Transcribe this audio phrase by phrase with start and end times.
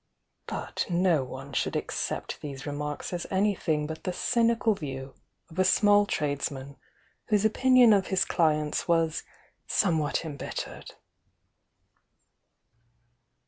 [0.47, 5.13] But no one should accept these remarks as any thing but the cynical view
[5.51, 6.75] of a small tradesman
[7.27, 9.21] whose opinion of his cUents was
[9.67, 10.95] somewhat embit tercel.